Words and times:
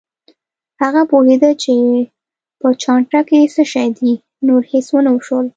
هغه 0.81 1.01
پوهېده 1.11 1.51
چې 1.63 1.73
په 2.59 2.67
چانټه 2.81 3.19
کې 3.29 3.51
څه 3.55 3.63
شي 3.71 3.87
دي، 3.97 4.13
نور 4.47 4.61
هېڅ 4.71 4.87
ونه 4.91 5.11
شول. 5.25 5.45